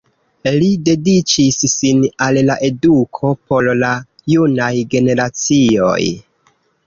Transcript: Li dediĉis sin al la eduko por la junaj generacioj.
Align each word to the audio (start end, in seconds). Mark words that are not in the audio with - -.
Li 0.53 0.69
dediĉis 0.85 1.59
sin 1.73 1.99
al 2.29 2.39
la 2.47 2.55
eduko 2.69 3.31
por 3.51 3.69
la 3.83 3.91
junaj 4.35 4.71
generacioj. 4.97 6.01